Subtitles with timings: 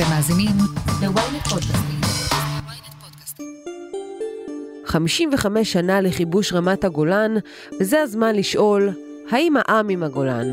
[0.00, 0.56] אתם מאזינים
[1.02, 2.00] ל-ynet פודקאסטים.
[4.86, 7.34] 55 שנה לכיבוש רמת הגולן,
[7.80, 8.90] וזה הזמן לשאול,
[9.30, 10.52] האם העם עם הגולן?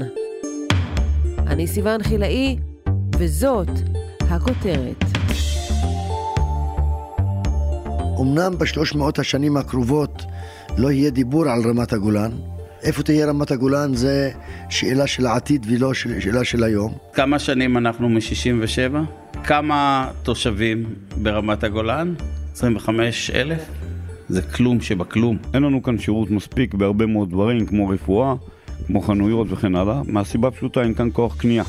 [1.37, 2.57] אני סיוון חילאי,
[3.17, 3.69] וזאת
[4.19, 5.03] הכותרת.
[8.21, 10.21] אמנם בשלוש מאות השנים הקרובות
[10.77, 12.31] לא יהיה דיבור על רמת הגולן.
[12.87, 14.31] איפה תהיה רמת הגולן זה
[14.69, 16.93] שאלה של העתיד ולא של- שאלה של היום.
[17.13, 18.97] כמה שנים אנחנו מ-67?
[19.43, 20.85] כמה תושבים
[21.17, 22.13] ברמת הגולן?
[22.53, 23.61] 25 אלף?
[24.29, 25.37] זה כלום שבכלום.
[25.53, 28.33] אין לנו כאן שירות מספיק בהרבה מאוד דברים, כמו רפואה,
[28.87, 31.63] כמו חנויות וכן הלאה, מהסיבה פשוטה אין כאן כוח קנייה.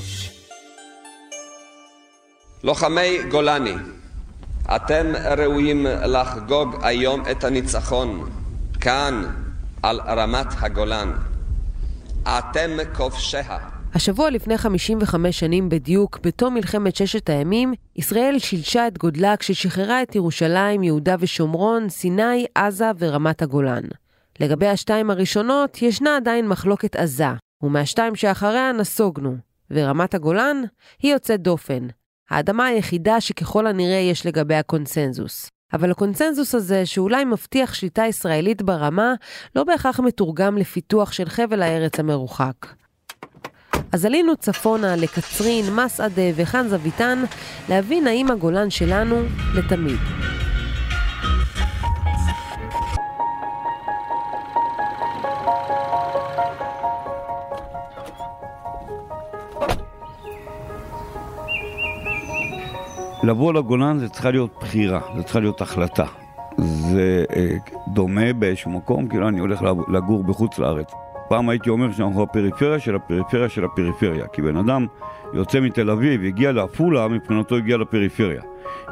[2.64, 3.74] לוחמי גולני,
[4.76, 5.06] אתם
[5.38, 8.24] ראויים לחגוג היום את הניצחון,
[8.80, 9.22] כאן,
[9.82, 11.12] על רמת הגולן.
[12.22, 13.58] אתם כובשיה.
[13.94, 20.14] השבוע לפני 55 שנים בדיוק, בתום מלחמת ששת הימים, ישראל שילשה את גודלה כששחררה את
[20.14, 23.82] ירושלים, יהודה ושומרון, סיני, עזה ורמת הגולן.
[24.40, 27.24] לגבי השתיים הראשונות, ישנה עדיין מחלוקת עזה,
[27.62, 29.36] ומהשתיים שאחריה נסוגנו,
[29.70, 30.62] ורמת הגולן
[31.02, 31.86] היא יוצאת דופן.
[32.30, 35.50] האדמה היחידה שככל הנראה יש לגביה קונסנזוס.
[35.72, 39.14] אבל הקונסנזוס הזה, שאולי מבטיח שליטה ישראלית ברמה,
[39.56, 42.66] לא בהכרח מתורגם לפיתוח של חבל הארץ המרוחק.
[43.92, 47.24] אז עלינו צפונה לקצרין, מסעדה וחאן זוויתן,
[47.68, 49.22] להבין האם הגולן שלנו
[49.54, 49.98] לתמיד.
[63.28, 66.04] לבוא לגולן זה צריכה להיות בחירה, זה צריכה להיות החלטה.
[66.58, 67.50] זה אה,
[67.88, 70.90] דומה באיזשהו מקום, כאילו אני הולך לג- לגור בחוץ לארץ.
[71.28, 74.86] פעם הייתי אומר שאנחנו הפריפריה של הפריפריה של הפריפריה, כי בן אדם
[75.34, 78.42] יוצא מתל אביב, הגיע לעפולה, מבחינתו הגיע לפריפריה.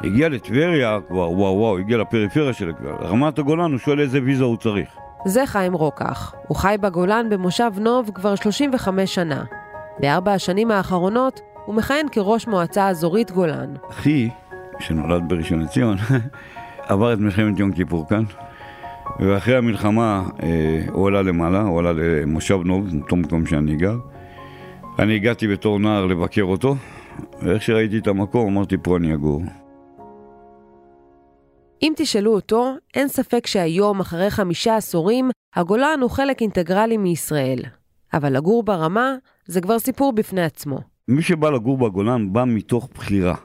[0.03, 2.71] הגיע לטבריה, כבר וואו וואו, הגיע לפריפריה של.
[3.01, 4.89] רמת הגולן, הוא שואל איזה ויזה הוא צריך.
[5.25, 6.33] זה חיים רוקח.
[6.47, 9.43] הוא חי בגולן במושב נוב כבר 35 שנה.
[9.99, 13.73] בארבע השנים האחרונות הוא מכהן כראש מועצה אזורית גולן.
[13.89, 14.29] אחי,
[14.79, 15.97] שנולד בראשון לציון,
[16.89, 18.23] עבר את מלחמת יום כיפור כאן,
[19.19, 23.95] ואחרי המלחמה אה, הוא עלה למעלה, הוא עלה למושב נוב, אותו מקום שאני גר.
[24.99, 26.75] אני הגעתי בתור נער לבקר אותו,
[27.41, 29.41] ואיך שראיתי את המקום אמרתי פה אני אגור.
[31.81, 37.59] אם תשאלו אותו, אין ספק שהיום, אחרי חמישה עשורים, הגולן הוא חלק אינטגרלי מישראל.
[38.13, 40.96] אבל לגור ברמה זה כבר סיפור בפני עצמו.
[41.09, 43.35] מי שבא לגור בגולן בא מתוך בחירה.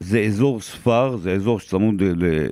[0.00, 2.02] זה אזור ספר, זה אזור שצמוד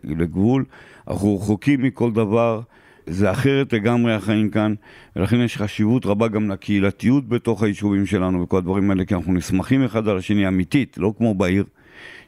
[0.04, 0.64] לגבול,
[1.08, 2.60] אנחנו רחוקים מכל דבר,
[3.06, 4.74] זה אחרת לגמרי החיים כאן,
[5.16, 9.84] ולכן יש חשיבות רבה גם לקהילתיות בתוך היישובים שלנו וכל הדברים האלה, כי אנחנו נסמכים
[9.84, 11.64] אחד על השני אמיתית, לא כמו בעיר,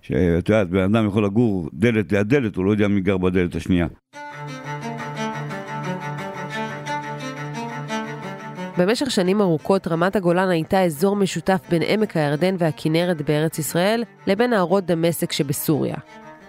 [0.02, 3.54] שאת יודעת, בן אדם יכול לגור דלת ליד דלת, הוא לא יודע מי גר בדלת
[3.54, 3.86] השנייה.
[8.80, 14.50] במשך שנים ארוכות רמת הגולן הייתה אזור משותף בין עמק הירדן והכינרת בארץ ישראל לבין
[14.50, 15.94] נהרות דמשק שבסוריה.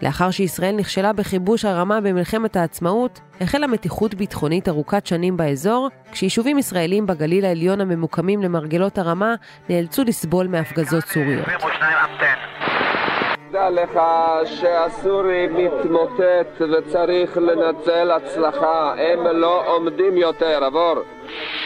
[0.01, 7.05] לאחר שישראל נכשלה בכיבוש הרמה במלחמת העצמאות, החלה מתיחות ביטחונית ארוכת שנים באזור, כשיישובים ישראלים
[7.05, 9.35] בגליל העליון הממוקמים למרגלות הרמה
[9.69, 11.45] נאלצו לסבול מהפגזות סוריות.
[13.51, 13.99] דע לך
[14.45, 20.95] שהסורי מתמוטט וצריך לנצל הצלחה, הם לא עומדים יותר, עבור.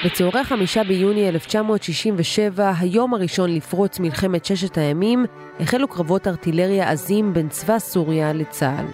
[0.06, 5.26] בצהרי חמישה ביוני 1967, היום הראשון לפרוץ מלחמת ששת הימים,
[5.60, 8.86] החלו קרבות ארטילריה עזים בין צבא סוריה לצה"ל.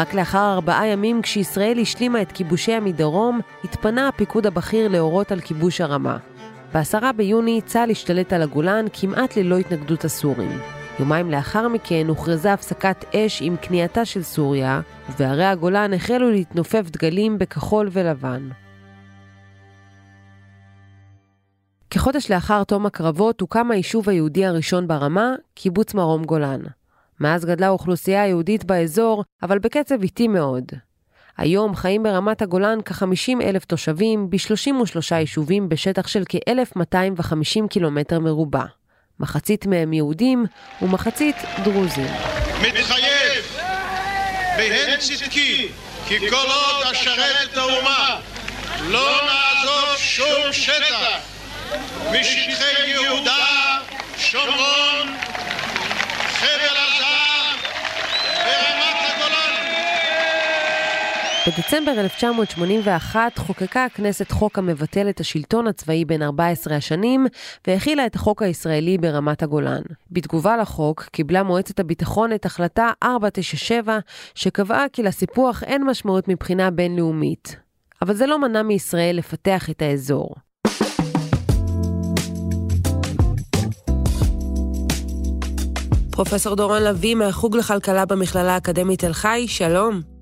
[0.00, 5.80] רק לאחר ארבעה ימים, כשישראל השלימה את כיבושיה מדרום, התפנה הפיקוד הבכיר להורות על כיבוש
[5.80, 6.16] הרמה.
[6.74, 10.75] ב-10 ביוני צה"ל השתלט על הגולן כמעט ללא התנגדות הסורים.
[10.98, 14.80] יומיים לאחר מכן הוכרזה הפסקת אש עם כניעתה של סוריה,
[15.10, 18.48] ובערי הגולן החלו להתנופף דגלים בכחול ולבן.
[21.90, 26.60] כחודש לאחר תום הקרבות הוקם היישוב היהודי הראשון ברמה, קיבוץ מרום גולן.
[27.20, 30.64] מאז גדלה האוכלוסייה היהודית באזור, אבל בקצב איטי מאוד.
[31.36, 38.64] היום חיים ברמת הגולן כ-50 אלף תושבים ב-33 יישובים בשטח של כ-1,250 קילומטר מרובע.
[39.20, 40.46] מחצית מהם יהודים
[40.82, 42.08] ומחצית דרוזים.
[42.62, 43.56] מתחייב
[44.56, 45.68] בהן צדקי
[46.08, 48.20] כי כל עוד אשרת את האומה
[48.80, 51.18] לא נעזוב שום שטח
[52.12, 53.46] משטחי יהודה,
[54.18, 55.16] שומרון,
[56.32, 57.04] חבל עזה
[58.44, 59.52] ורמת הגולן.
[61.46, 67.26] בדצמבר 1981 חוקקה הכנסת חוק המבטל את השלטון הצבאי בין 14 השנים
[67.66, 69.82] והכילה את החוק הישראלי ברמת הגולן.
[70.10, 73.98] בתגובה לחוק קיבלה מועצת הביטחון את החלטה 497
[74.34, 77.56] שקבעה כי לסיפוח אין משמעות מבחינה בינלאומית.
[78.02, 80.34] אבל זה לא מנע מישראל לפתח את האזור.
[86.10, 90.15] פרופסור דורון לביא מהחוג לכלכלה במכללה האקדמית תל חי, שלום.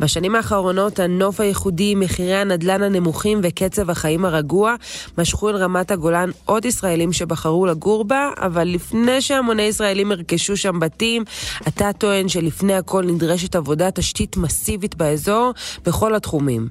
[0.00, 4.74] בשנים האחרונות הנוף הייחודי, מחירי הנדל"ן הנמוכים וקצב החיים הרגוע
[5.18, 10.80] משכו אל רמת הגולן עוד ישראלים שבחרו לגור בה, אבל לפני שהמוני ישראלים ירכשו שם
[10.80, 11.24] בתים,
[11.68, 15.52] אתה טוען שלפני הכל נדרשת עבודת תשתית מסיבית באזור
[15.84, 16.68] בכל התחומים.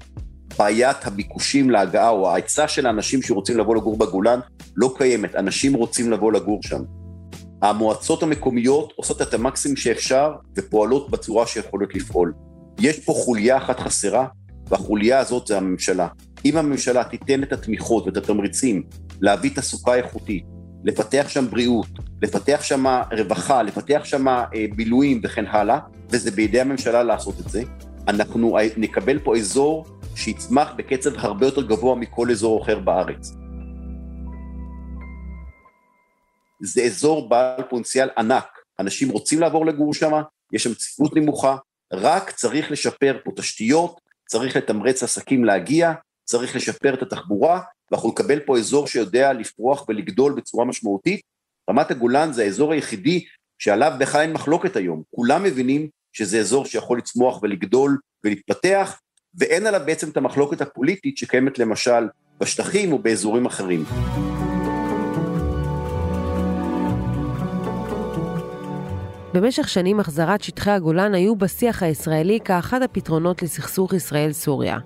[0.60, 4.40] בעיית הביקושים להגעה או ההיצע של האנשים שרוצים לבוא לגור בגולן
[4.76, 6.82] לא קיימת, אנשים רוצים לבוא לגור שם.
[7.62, 12.49] המועצות המקומיות עושות את המקסימום שאפשר ופועלות בצורה שיכולות לפעול.
[12.80, 14.28] יש פה חוליה אחת חסרה,
[14.68, 16.08] והחוליה הזאת זה הממשלה.
[16.46, 18.84] אם הממשלה תיתן את התמיכות ואת התמריצים
[19.22, 20.46] להביא תעסוקה איכותית,
[20.84, 21.88] לפתח שם בריאות,
[22.22, 22.86] לפתח שם
[23.18, 24.46] רווחה, לפתח שם אה,
[24.76, 25.80] בילויים וכן הלאה,
[26.10, 27.64] וזה בידי הממשלה לעשות את זה,
[28.08, 29.86] אנחנו נקבל פה אזור
[30.16, 33.34] שיצמח בקצב הרבה יותר גבוה מכל אזור אחר בארץ.
[36.62, 38.48] זה אזור בעל פוטנציאל ענק,
[38.80, 40.12] אנשים רוצים לעבור לגור שם,
[40.54, 41.56] יש שם צפיפות נמוכה,
[41.94, 45.94] רק צריך לשפר פה תשתיות, צריך לתמרץ עסקים להגיע,
[46.24, 51.22] צריך לשפר את התחבורה, ואנחנו נקבל פה אזור שיודע לפרוח ולגדול בצורה משמעותית.
[51.70, 53.26] רמת הגולן זה האזור היחידי
[53.60, 55.04] שעליו בכלל אין מחלוקת היום.
[55.16, 59.00] כולם מבינים שזה אזור שיכול לצמוח ולגדול ולהתפתח,
[59.36, 62.08] ואין עליו בעצם את המחלוקת הפוליטית שקיימת למשל
[62.40, 63.84] בשטחים או באזורים אחרים.
[69.34, 74.78] במשך שנים החזרת שטחי הגולן היו בשיח הישראלי כאחד הפתרונות לסכסוך ישראל-סוריה.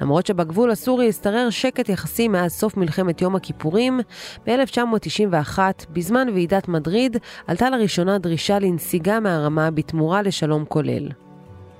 [0.00, 4.00] למרות שבגבול הסורי השתרר שקט יחסי מאז סוף מלחמת יום הכיפורים,
[4.46, 5.58] ב-1991,
[5.90, 7.16] בזמן ועידת מדריד,
[7.46, 11.08] עלתה לראשונה דרישה לנסיגה מהרמה בתמורה לשלום כולל.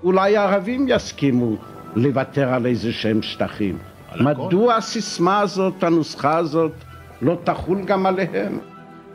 [0.04, 1.56] אולי הערבים יסכימו
[1.96, 3.78] לוותר על איזה שהם שטחים.
[4.20, 6.72] מדוע הסיסמה הזאת, הנוסחה הזאת,
[7.22, 8.58] לא תחול גם עליהם?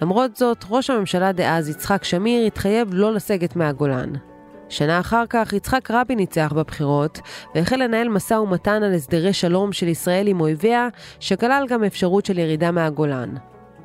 [0.02, 4.10] למרות זאת, ראש הממשלה דאז יצחק שמיר התחייב לא לסגת מהגולן.
[4.70, 7.20] שנה אחר כך יצחק רבין ניצח בבחירות
[7.56, 10.88] והחל לנהל משא ומתן על הסדרי שלום של ישראל עם אויביה,
[11.20, 13.36] שכלל גם אפשרות של ירידה מהגולן.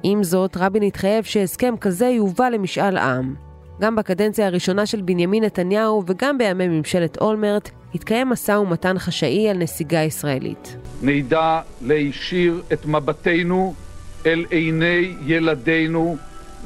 [0.02, 3.34] עם זאת, רבין התחייב שהסכם כזה יובא למשאל עם.
[3.80, 9.56] גם בקדנציה הראשונה של בנימין נתניהו וגם בימי ממשלת אולמרט התקיים משא ומתן חשאי על
[9.58, 10.76] נסיגה ישראלית.
[11.02, 13.74] נדע להישיר את מבטנו
[14.26, 16.16] אל עיני ילדינו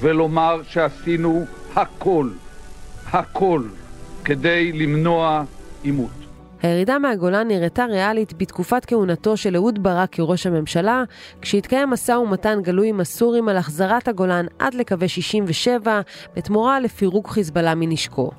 [0.00, 1.44] ולומר שעשינו
[1.76, 2.28] הכל,
[3.12, 3.62] הכל,
[4.24, 5.44] כדי למנוע
[5.82, 6.10] עימות.
[6.62, 11.04] הירידה מהגולן נראתה ריאלית בתקופת כהונתו של אהוד ברק כראש הממשלה,
[11.40, 16.00] כשהתקיים משא ומתן גלוי עם הסורים על החזרת הגולן עד לקווי 67,
[16.36, 18.30] בתמורה לפירוק חיזבאללה מנשקו.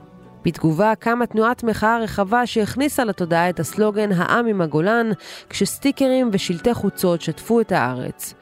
[0.46, 5.12] בתגובה קמה תנועת מחאה רחבה שהכניסה לתודעה את הסלוגן "העם עם הגולן",
[5.50, 8.34] כשסטיקרים ושלטי חוצות שטפו את הארץ.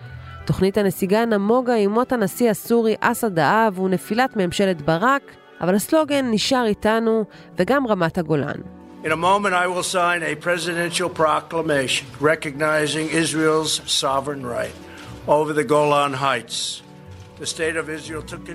[0.49, 5.21] תוכנית הנסיגה נמוגה עם מות הנשיא הסורי אסד האב ונפילת ממשלת ברק,
[5.61, 7.25] אבל הסלוגן נשאר איתנו
[7.57, 8.55] וגם רמת הגולן.
[9.03, 14.75] In a moment, I will sign a presidential proclamation recognizing Israel's sovereign right
[15.27, 16.88] over the Golan Heights.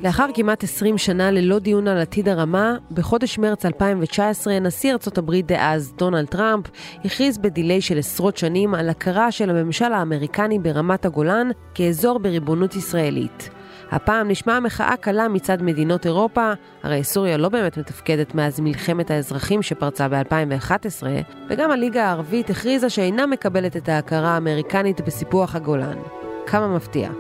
[0.03, 5.47] לאחר כמעט 20 שנה ללא דיון על עתיד הרמה, בחודש מרץ 2019 נשיא ארצות הברית
[5.47, 6.67] דאז, דונלד טראמפ,
[7.05, 13.51] הכריז בדיליי של עשרות שנים על הכרה של הממשל האמריקני ברמת הגולן כאזור בריבונות ישראלית.
[13.91, 19.63] הפעם נשמעה מחאה קלה מצד מדינות אירופה, הרי סוריה לא באמת מתפקדת מאז מלחמת האזרחים
[19.63, 21.03] שפרצה ב-2011,
[21.49, 25.99] וגם הליגה הערבית הכריזה שאינה מקבלת את ההכרה האמריקנית בסיפוח הגולן.
[26.47, 27.11] כמה מפתיע.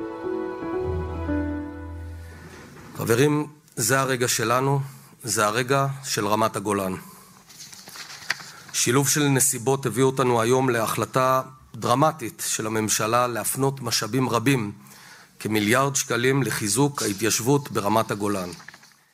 [2.96, 3.46] חברים,
[3.76, 4.80] זה הרגע שלנו,
[5.22, 6.92] זה הרגע של רמת הגולן.
[8.72, 11.42] שילוב של נסיבות הביא אותנו היום להחלטה
[11.74, 14.72] דרמטית של הממשלה להפנות משאבים רבים,
[15.38, 18.48] כמיליארד שקלים, לחיזוק ההתיישבות ברמת הגולן.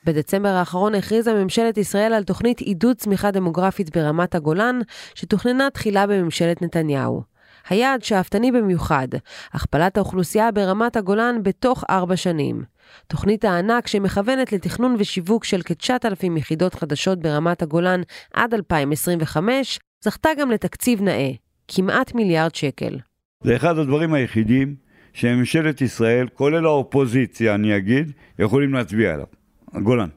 [0.04, 4.78] בדצמבר האחרון הכריזה ממשלת ישראל על תוכנית עידוד צמיחה דמוגרפית ברמת הגולן,
[5.14, 7.22] שתוכננה תחילה בממשלת נתניהו.
[7.68, 9.08] היעד שאפתני במיוחד,
[9.52, 12.64] הכפלת האוכלוסייה ברמת הגולן בתוך ארבע שנים.
[13.06, 18.00] תוכנית הענק שמכוונת לתכנון ושיווק של כ-9,000 יחידות חדשות ברמת הגולן
[18.34, 21.30] עד 2025, זכתה גם לתקציב נאה,
[21.68, 22.98] כמעט מיליארד שקל.
[23.44, 24.74] זה אחד הדברים היחידים
[25.12, 29.26] שממשלת ישראל, כולל האופוזיציה, אני אגיד, יכולים להצביע עליו.
[29.72, 30.08] הגולן.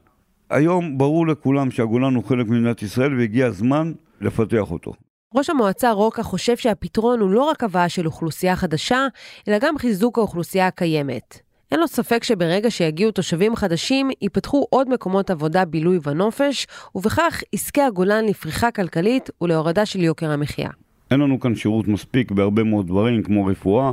[0.50, 4.92] היום ברור לכולם שהגולן הוא חלק ממדינת ישראל והגיע הזמן לפתח אותו.
[5.34, 9.06] ראש המועצה רוקה חושב שהפתרון הוא לא רק הבאה של אוכלוסייה חדשה,
[9.48, 11.40] אלא גם חיזוק האוכלוסייה הקיימת.
[11.74, 17.86] אין לו ספק שברגע שיגיעו תושבים חדשים, ייפתחו עוד מקומות עבודה, בילוי ונופש, ובכך יזכה
[17.86, 20.70] הגולן לפריחה כלכלית ולהורדה של יוקר המחיה.
[21.10, 23.92] אין לנו כאן שירות מספיק בהרבה מאוד דברים, כמו רפואה,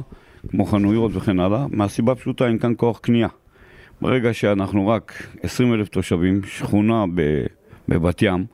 [0.49, 3.27] כמו חנויות וכן הלאה, מהסיבה פשוטה אין כאן כוח קנייה.
[4.01, 7.05] ברגע שאנחנו רק 20 אלף תושבים, שכונה
[7.89, 8.45] בבת ים,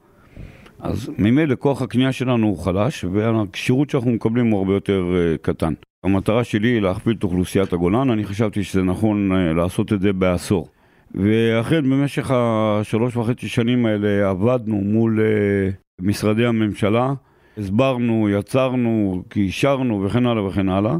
[0.79, 5.73] אז ממילא כוח הקנייה שלנו הוא חלש, והשירות שאנחנו מקבלים הוא הרבה יותר uh, קטן.
[6.03, 10.13] המטרה שלי היא להכפיל את אוכלוסיית הגולן, אני חשבתי שזה נכון uh, לעשות את זה
[10.13, 10.67] בעשור.
[11.15, 17.13] ואכן במשך השלוש וחצי שנים האלה עבדנו מול uh, משרדי הממשלה,
[17.57, 20.97] הסברנו, יצרנו, קישרנו וכן הלאה וכן הלאה.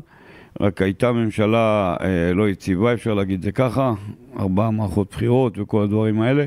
[0.61, 3.93] רק הייתה ממשלה אה, לא יציבה, אפשר להגיד זה ככה,
[4.39, 6.45] ארבעה מערכות בחירות וכל הדברים האלה.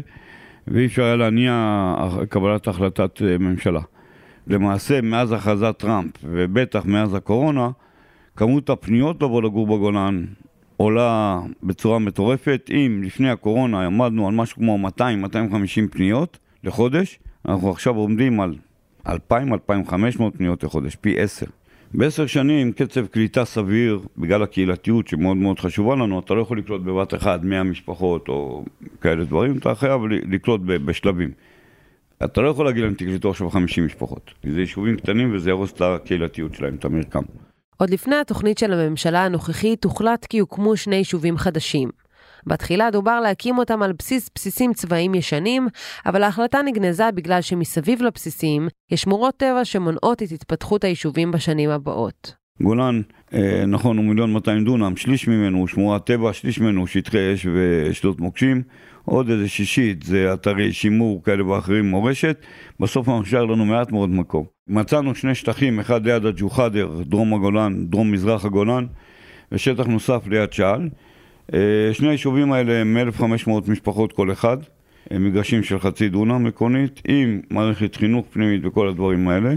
[0.68, 1.94] ואי אפשר היה להניע
[2.28, 3.80] קבלת החלטת אה, ממשלה.
[4.46, 7.70] למעשה, מאז הכרזת טראמפ, ובטח מאז הקורונה,
[8.40, 10.24] כמות הפניות לבוא לגור בגולן
[10.76, 12.70] עולה בצורה מטורפת.
[12.70, 15.00] אם לפני הקורונה עמדנו על משהו כמו 200-250
[15.90, 17.18] פניות לחודש,
[17.48, 18.54] אנחנו עכשיו עומדים על
[19.06, 19.12] 2,000-2,500
[20.36, 21.46] פניות לחודש, פי 10.
[21.94, 26.82] בעשר שנים קצב קליטה סביר, בגלל הקהילתיות שמאוד מאוד חשובה לנו, אתה לא יכול לקלוט
[26.82, 28.64] בבת אחת 100 משפחות או
[29.00, 31.30] כאלה דברים, אתה חייב לקלוט בשלבים.
[32.24, 35.72] אתה לא יכול להגיד להם תקלטו עכשיו 50 משפחות, כי זה יישובים קטנים וזה ירוס
[35.72, 37.22] את הקהילתיות שלהם, את המרקם.
[37.80, 41.88] עוד לפני התוכנית של הממשלה הנוכחית הוחלט כי יוקמו שני יישובים חדשים.
[42.46, 45.68] בתחילה דובר להקים אותם על בסיס בסיסים צבאיים ישנים,
[46.06, 52.34] אבל ההחלטה נגנזה בגלל שמסביב לבסיסים יש שמורות טבע שמונעות את התפתחות היישובים בשנים הבאות.
[52.62, 53.00] גולן,
[53.34, 57.34] אה, נכון, הוא מיליון 200 דונם, שליש ממנו הוא שמורת טבע, שליש ממנו הוא שטחי
[57.34, 58.62] אש ושדות מוקשים,
[59.04, 62.44] עוד איזה שישית זה אתרי שימור כאלה ואחרים, מורשת,
[62.80, 64.44] בסוף נשאר לנו מעט מאוד מקום.
[64.68, 68.86] מצאנו שני שטחים, אחד ליד הג'וחאדר, דרום הגולן, דרום מזרח הגולן,
[69.52, 70.88] ושטח נוסף ליד שאל.
[71.54, 71.58] אה,
[71.92, 74.56] שני היישובים האלה הם 1,500 משפחות כל אחד,
[75.10, 79.54] הם מגרשים של חצי דונם מקונית, עם מערכת חינוך פנימית וכל הדברים האלה.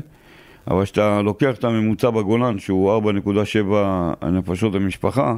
[0.68, 3.02] אבל כשאתה לוקח את הממוצע בגולן, שהוא
[4.22, 5.36] 4.7 נפשות למשפחה,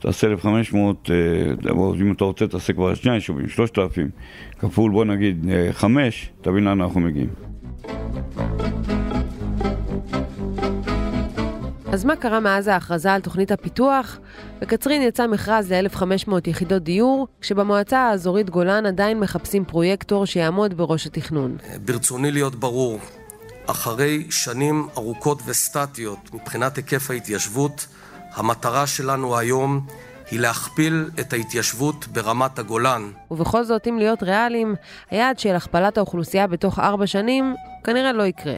[0.00, 4.10] תעשה 1,500, אה, אם אתה רוצה תעשה כבר שני יישובים, 3,000,
[4.58, 7.28] כפול בוא נגיד 5, אה, תבין לאן אנחנו מגיעים.
[11.92, 14.18] אז מה קרה מאז ההכרזה על תוכנית הפיתוח?
[14.60, 21.56] בקצרין יצא מכרז ל-1,500 יחידות דיור, כשבמועצה האזורית גולן עדיין מחפשים פרויקטור שיעמוד בראש התכנון.
[21.84, 22.98] ברצוני להיות ברור,
[23.66, 27.86] אחרי שנים ארוכות וסטטיות מבחינת היקף ההתיישבות,
[28.34, 29.86] המטרה שלנו היום
[30.30, 33.10] היא להכפיל את ההתיישבות ברמת הגולן.
[33.30, 34.74] ובכל זאת, אם להיות ריאליים,
[35.10, 38.56] היעד של הכפלת האוכלוסייה בתוך ארבע שנים כנראה לא יקרה.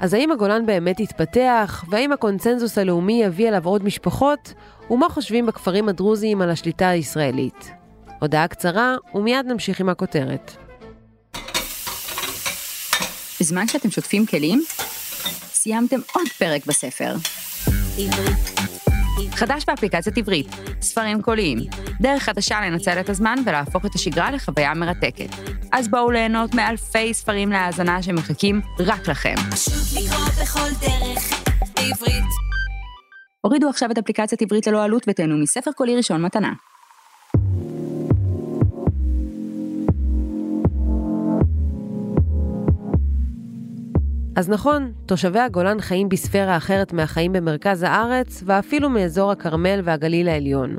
[0.00, 4.54] אז האם הגולן באמת יתפתח, והאם הקונצנזוס הלאומי יביא אליו עוד משפחות,
[4.90, 7.70] ומה חושבים בכפרים הדרוזיים על השליטה הישראלית?
[8.20, 10.56] הודעה קצרה, ומיד נמשיך עם הכותרת.
[13.40, 14.62] בזמן שאתם שוטפים כלים,
[15.52, 17.14] סיימתם עוד פרק בספר.
[17.98, 18.69] עברית
[19.34, 20.46] חדש באפליקציית עברית,
[20.80, 21.58] ספרים קוליים,
[22.00, 25.28] דרך חדשה לנצל את הזמן ולהפוך את השגרה לחוויה מרתקת.
[25.72, 29.34] אז בואו ליהנות מאלפי ספרים להאזנה שמחכים רק לכם.
[29.50, 31.42] פשוט לקרוא בכל דרך,
[31.76, 32.24] בעברית.
[33.40, 36.52] הורידו עכשיו את אפליקציית עברית ללא עלות ותהנו מספר קולי ראשון מתנה.
[44.40, 50.76] אז נכון, תושבי הגולן חיים בספירה אחרת מהחיים במרכז הארץ, ואפילו מאזור הכרמל והגליל העליון.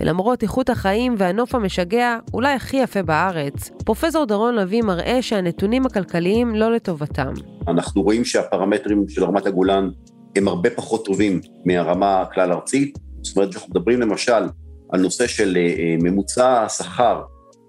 [0.00, 6.54] ולמרות איכות החיים והנוף המשגע, אולי הכי יפה בארץ, פרופסור דורון לביא מראה שהנתונים הכלכליים
[6.54, 7.32] לא לטובתם.
[7.68, 9.88] אנחנו רואים שהפרמטרים של רמת הגולן
[10.36, 12.98] הם הרבה פחות טובים מהרמה הכלל ארצית.
[13.22, 14.42] זאת אומרת, אנחנו מדברים למשל
[14.92, 17.22] על נושא של אה, ממוצע השכר,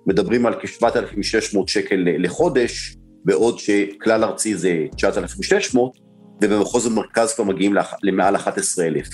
[0.07, 5.97] מדברים על כ-7,600 שקל לחודש, בעוד שכלל ארצי זה 9,600,
[6.43, 9.07] ובמחוז המרכז כבר מגיעים למעל 11,000.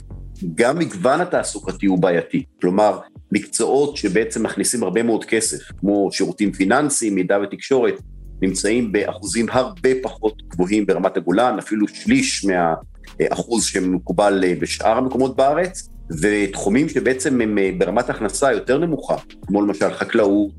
[0.56, 3.00] גם מגוון התעסוקתי הוא בעייתי, כלומר,
[3.32, 8.02] מקצועות שבעצם מכניסים הרבה מאוד כסף, כמו שירותים פיננסיים, מידע ותקשורת,
[8.42, 15.90] נמצאים באחוזים הרבה פחות גבוהים ברמת הגולן, אפילו שליש מהאחוז שמקובל בשאר המקומות בארץ,
[16.22, 19.16] ותחומים שבעצם הם ברמת הכנסה יותר נמוכה,
[19.48, 20.52] כמו למשל חקלאות,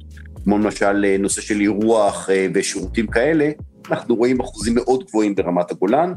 [0.44, 3.50] כמו למשל אה, נושא של אירוח אה, ושירותים כאלה,
[3.90, 6.12] אנחנו רואים אחוזים מאוד גבוהים ברמת הגולן,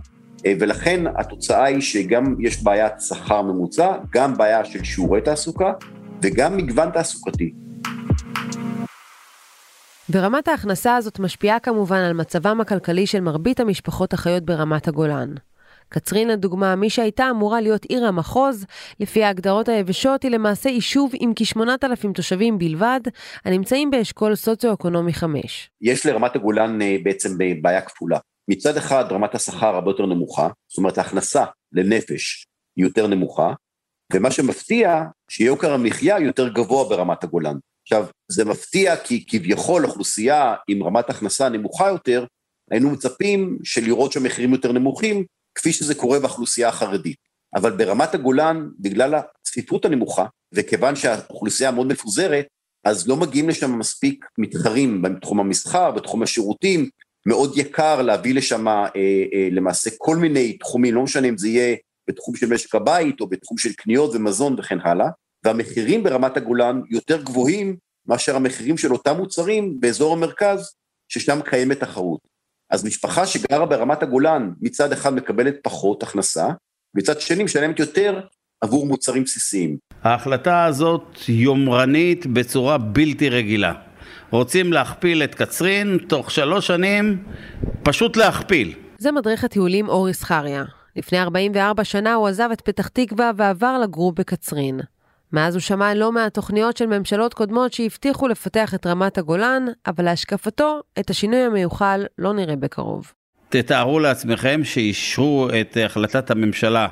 [0.46, 5.74] אה, ולכן התוצאה היא שגם יש בעיית שכר ממוצע, גם בעיה של שיעורי תעסוקה
[6.22, 7.54] וגם מגוון תעסוקתי.
[10.10, 15.34] ורמת ההכנסה הזאת משפיעה כמובן על מצבם הכלכלי של מרבית המשפחות החיות ברמת הגולן.
[15.90, 18.66] קצרין לדוגמה, מי שהייתה אמורה להיות עיר המחוז,
[19.00, 23.02] לפי ההגדרות היבשות היא למעשה יישוב עם כ-8,000 תושבים בלבד,
[23.46, 25.70] הנמצאים באשכול סוציו-אקונומי 5.
[25.82, 28.20] יש לרמת הגולן אה, בעצם בעיה כפולה.
[28.50, 33.54] מצד אחד רמת השכר הרבה יותר נמוכה, זאת אומרת ההכנסה לנפש היא יותר נמוכה,
[34.14, 37.58] ומה שמפתיע שיוקר המחיה יותר גבוה ברמת הגולן.
[37.84, 42.26] עכשיו, זה מפתיע כי כביכול אוכלוסייה עם רמת הכנסה נמוכה יותר,
[42.72, 45.26] היינו מצפים שלראות שהמחירים יותר נמוכים,
[45.58, 47.18] כפי שזה קורה באוכלוסייה החרדית.
[47.56, 52.46] אבל ברמת הגולן, בגלל הצפיפות הנמוכה, וכיוון שהאוכלוסייה מאוד מפוזרת,
[52.84, 56.90] אז לא מגיעים לשם מספיק מתחרים בתחום המסחר, בתחום השירותים,
[57.26, 61.76] מאוד יקר להביא לשם אה, אה, למעשה כל מיני תחומים, לא משנה אם זה יהיה
[62.10, 65.08] בתחום של משק הבית או בתחום של קניות ומזון וכן הלאה,
[65.46, 70.74] והמחירים ברמת הגולן יותר גבוהים מאשר המחירים של אותם מוצרים באזור המרכז,
[71.08, 72.20] ששם קיימת תחרות.
[72.70, 76.48] אז משפחה שגרה ברמת הגולן מצד אחד מקבלת פחות הכנסה,
[76.96, 78.20] מצד שני משלמת יותר
[78.62, 79.78] עבור מוצרים בסיסיים.
[80.04, 83.74] ההחלטה הזאת יומרנית בצורה בלתי רגילה.
[84.32, 87.24] רוצים להכפיל את קצרין, תוך שלוש שנים
[87.84, 88.74] פשוט להכפיל.
[88.98, 90.64] זה מדריך הטיולים אורי זכריה.
[90.96, 94.80] לפני 44 שנה הוא עזב את פתח תקווה ועבר לגור בקצרין.
[95.34, 100.06] מאז הוא שמע לא מעט תוכניות של ממשלות קודמות שהבטיחו לפתח את רמת הגולן, אבל
[100.06, 103.14] להשקפתו, את השינוי המיוחל לא נראה בקרוב.
[103.50, 106.88] תתארו לעצמכם שאישרו את החלטת הממשלה,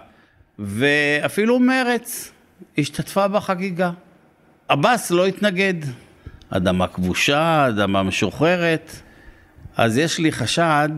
[0.59, 2.31] ואפילו מרץ
[2.77, 3.91] השתתפה בחגיגה.
[4.67, 5.73] עבאס לא התנגד.
[6.49, 8.91] אדמה כבושה, אדמה משוחררת.
[9.77, 10.89] אז יש לי חשד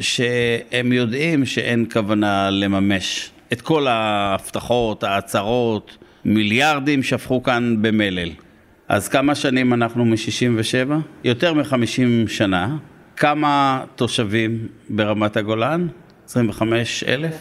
[0.00, 5.97] שהם יודעים שאין כוונה לממש את כל ההבטחות, ההצהרות,
[6.28, 8.28] מיליארדים שפכו כאן במלל.
[8.88, 10.92] אז כמה שנים אנחנו מ-67?
[11.24, 12.76] יותר מ-50 שנה.
[13.16, 15.86] כמה תושבים ברמת הגולן?
[16.26, 17.34] 25 אלף?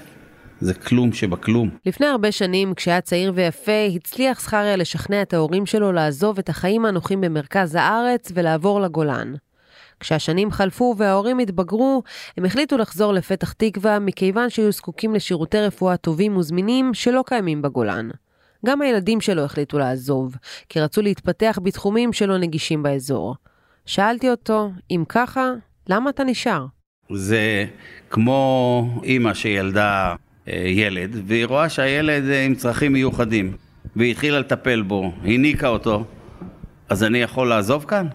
[0.59, 1.69] זה כלום שבכלום.
[1.85, 6.85] לפני הרבה שנים, כשהיה צעיר ויפה, הצליח זכריה לשכנע את ההורים שלו לעזוב את החיים
[6.85, 9.33] הנוחים במרכז הארץ ולעבור לגולן.
[9.99, 12.03] כשהשנים חלפו וההורים התבגרו,
[12.37, 18.09] הם החליטו לחזור לפתח תקווה מכיוון שהיו זקוקים לשירותי רפואה טובים וזמינים שלא קיימים בגולן.
[18.65, 20.35] גם הילדים שלו החליטו לעזוב,
[20.69, 23.35] כי רצו להתפתח בתחומים שלא נגישים באזור.
[23.85, 25.51] שאלתי אותו, אם ככה,
[25.89, 26.65] למה אתה נשאר?
[27.13, 27.65] זה
[28.09, 30.15] כמו אימא שילדה
[30.47, 33.57] אה, ילד, והיא רואה שהילד אה, עם צרכים מיוחדים,
[33.95, 36.03] והיא התחילה לטפל בו, הניקה אותו,
[36.89, 38.07] אז אני יכול לעזוב כאן?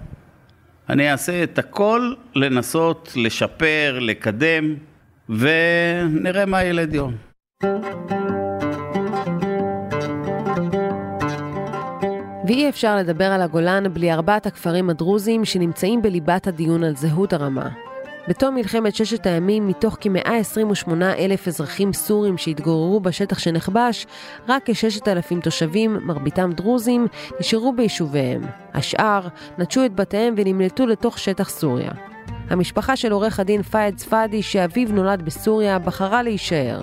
[0.88, 4.74] אני אעשה את הכל לנסות לשפר, לקדם,
[5.28, 7.16] ונראה מה ילד יום.
[12.52, 17.68] ואי אפשר לדבר על הגולן בלי ארבעת הכפרים הדרוזיים שנמצאים בליבת הדיון על זהות הרמה.
[18.28, 24.06] בתום מלחמת ששת הימים, מתוך כ-128 אלף אזרחים סורים שהתגוררו בשטח שנכבש,
[24.48, 27.06] רק כ-6,000 תושבים, מרביתם דרוזים,
[27.40, 28.42] נשארו ביישוביהם.
[28.74, 31.90] השאר נטשו את בתיהם ונמלטו לתוך שטח סוריה.
[32.50, 36.80] המשפחה של עורך הדין פאיד צפאדי, שאביו נולד בסוריה, בחרה להישאר.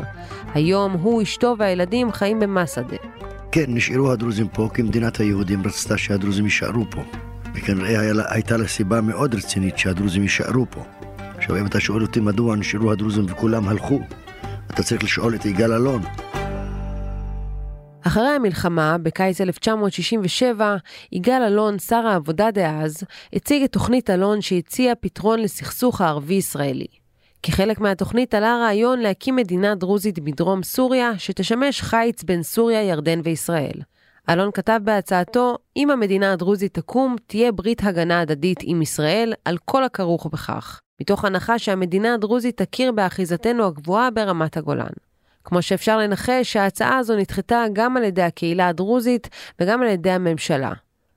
[0.54, 2.98] היום הוא, אשתו והילדים חיים במסעדה.
[3.52, 7.04] כן, נשארו הדרוזים פה, כי מדינת היהודים רצתה שהדרוזים יישארו פה.
[7.56, 10.84] וכנראה הייתה לה סיבה מאוד רצינית שהדרוזים יישארו פה.
[11.38, 14.00] עכשיו, אם אתה שואל אותי מדוע נשארו הדרוזים וכולם הלכו,
[14.72, 16.02] אתה צריך לשאול את יגאל אלון.
[18.02, 20.78] אחרי המלחמה, בקיץ 1967,
[21.12, 26.99] יגאל אלון, שר העבודה דאז, הציג את תוכנית אלון שהציעה פתרון לסכסוך הערבי-ישראלי.
[27.44, 33.82] כחלק מהתוכנית עלה רעיון להקים מדינה דרוזית בדרום סוריה, שתשמש חיץ בין סוריה, ירדן וישראל.
[34.30, 39.84] אלון כתב בהצעתו, אם המדינה הדרוזית תקום, תהיה ברית הגנה הדדית עם ישראל על כל
[39.84, 40.80] הכרוך בכך.
[41.02, 44.94] מתוך הנחה שהמדינה הדרוזית תכיר באחיזתנו הגבוהה ברמת הגולן.
[45.44, 50.72] כמו שאפשר לנחש, ההצעה הזו נדחתה גם על ידי הקהילה הדרוזית וגם על ידי הממשלה.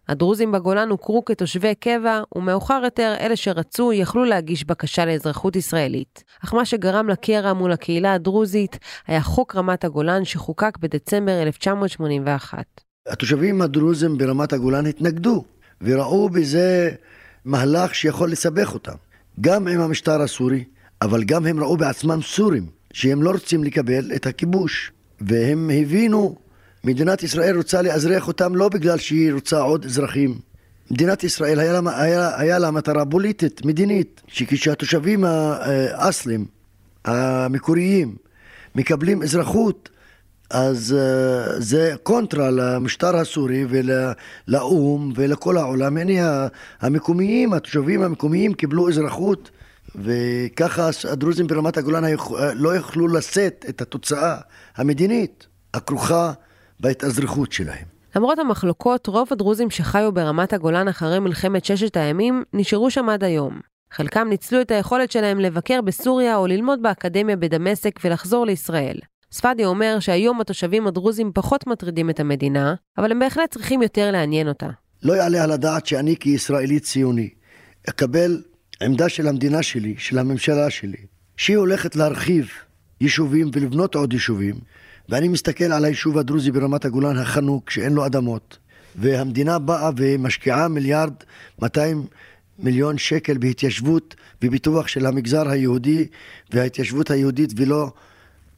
[0.09, 6.25] הדרוזים בגולן הוכרו כתושבי קבע, ומאוחר יותר אלה שרצו יכלו להגיש בקשה לאזרחות ישראלית.
[6.45, 12.65] אך מה שגרם לקרע מול הקהילה הדרוזית היה חוק רמת הגולן שחוקק בדצמבר 1981.
[13.09, 15.45] התושבים הדרוזים ברמת הגולן התנגדו,
[15.81, 16.91] וראו בזה
[17.45, 18.95] מהלך שיכול לסבך אותם.
[19.41, 20.65] גם עם המשטר הסורי,
[21.03, 24.93] אבל גם הם ראו בעצמם סורים, שהם לא רוצים לקבל את הכיבוש.
[25.21, 26.37] והם הבינו,
[26.85, 30.39] מדינת ישראל רוצה לאזרח אותם לא בגלל שהיא רוצה עוד אזרחים.
[30.91, 36.47] מדינת ישראל היה לה, היה, היה לה מטרה פוליטית, מדינית, שכשהתושבים האסלים,
[37.05, 38.17] המקוריים,
[38.75, 39.89] מקבלים אזרחות,
[40.51, 45.97] אז uh, זה קונטרה למשטר הסורי ולאו"ם ולכל העולם.
[45.97, 46.47] הנה
[46.81, 49.51] המקומיים, התושבים המקומיים קיבלו אזרחות
[49.95, 52.03] וככה הדרוזים ברמת הגולן
[52.55, 54.37] לא יכלו לשאת את התוצאה
[54.77, 56.33] המדינית הכרוכה
[56.81, 57.85] בהתאזרחות שלהם.
[58.17, 63.61] למרות המחלוקות, רוב הדרוזים שחיו ברמת הגולן אחרי מלחמת ששת הימים נשארו שם עד היום.
[63.93, 68.97] חלקם ניצלו את היכולת שלהם לבקר בסוריה או ללמוד באקדמיה בדמשק ולחזור לישראל.
[69.33, 74.49] ספדי אומר שהיום התושבים הדרוזים פחות מטרידים את המדינה, אבל הם בהחלט צריכים יותר לעניין
[74.49, 74.69] אותה.
[75.03, 77.29] לא יעלה על הדעת שאני כישראלי ציוני
[77.89, 78.43] אקבל
[78.83, 81.07] עמדה של המדינה שלי, של הממשלה שלי,
[81.37, 82.49] שהיא הולכת להרחיב
[83.01, 84.55] יישובים ולבנות עוד יישובים,
[85.09, 88.59] ואני מסתכל על היישוב הדרוזי ברמת הגולן החנוק, שאין לו אדמות,
[88.97, 91.13] והמדינה באה ומשקיעה מיליארד
[91.63, 92.07] 200
[92.59, 96.07] מיליון שקל בהתיישבות וביטוח של המגזר היהודי
[96.53, 97.91] וההתיישבות היהודית ולא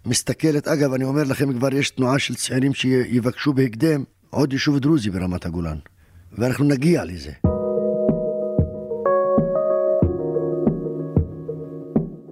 [0.07, 5.11] מסתכלת, אגב, אני אומר לכם, כבר יש תנועה של צעירים שיבקשו בהקדם עוד יישוב דרוזי
[5.11, 5.77] ברמת הגולן,
[6.39, 7.33] ואנחנו נגיע לזה.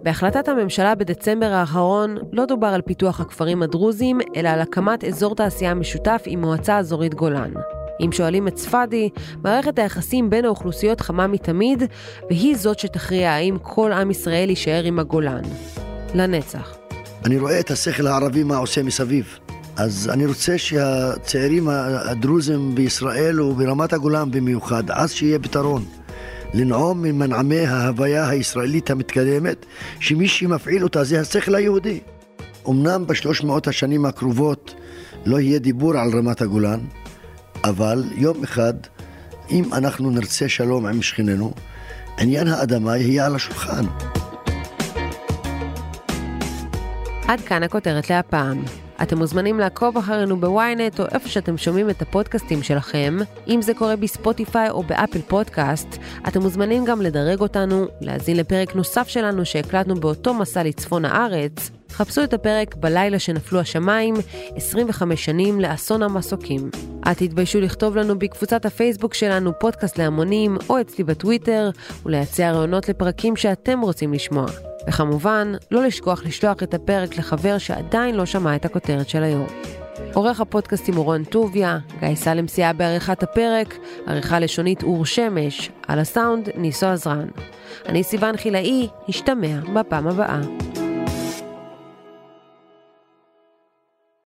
[0.02, 5.74] בהחלטת הממשלה בדצמבר האחרון לא דובר על פיתוח הכפרים הדרוזיים, אלא על הקמת אזור תעשייה
[5.74, 7.50] משותף עם מועצה אזורית גולן.
[8.04, 9.10] אם שואלים את ספדי,
[9.44, 11.82] מערכת היחסים בין האוכלוסיות חמה מתמיד,
[12.30, 15.42] והיא זאת שתכריע האם כל עם ישראל יישאר עם הגולן.
[16.14, 16.76] לנצח.
[17.24, 19.38] אני רואה את השכל הערבי מה עושה מסביב.
[19.76, 26.01] אז אני רוצה שהצעירים הדרוזים בישראל וברמת הגולן במיוחד, אז שיהיה פתרון.
[26.54, 29.66] לנעום ממנעמי ההוויה הישראלית המתקדמת,
[30.00, 32.00] שמי שמפעיל אותה זה השכל היהודי.
[32.68, 34.74] אמנם בשלוש מאות השנים הקרובות
[35.26, 36.80] לא יהיה דיבור על רמת הגולן,
[37.64, 38.74] אבל יום אחד,
[39.50, 41.52] אם אנחנו נרצה שלום עם שכנינו,
[42.18, 43.84] עניין האדמה יהיה על השולחן.
[47.28, 48.64] עד כאן הכותרת להפעם.
[49.02, 53.16] אתם מוזמנים לעקוב אחרינו בוויינט או איפה שאתם שומעים את הפודקאסטים שלכם.
[53.48, 55.88] אם זה קורה בספוטיפיי או באפל פודקאסט,
[56.28, 61.70] אתם מוזמנים גם לדרג אותנו, להאזין לפרק נוסף שלנו שהקלטנו באותו מסע לצפון הארץ.
[61.92, 64.14] חפשו את הפרק בלילה שנפלו השמיים,
[64.56, 66.70] 25 שנים לאסון המסוקים.
[67.06, 71.70] אל תתביישו לכתוב לנו בקבוצת הפייסבוק שלנו פודקאסט להמונים, או אצלי בטוויטר,
[72.06, 74.46] ולהציע רעיונות לפרקים שאתם רוצים לשמוע.
[74.88, 79.46] וכמובן, לא לשכוח לשלוח את הפרק לחבר שעדיין לא שמע את הכותרת של היום.
[80.14, 85.98] עורך הפודקאסטים הוא רון טוביה, גיא סלם סייע בעריכת הפרק, עריכה לשונית אור שמש, על
[85.98, 87.28] הסאונד ניסו עזרן.
[87.86, 90.40] אני סיוון חילאי, נשתמע בפעם הבאה.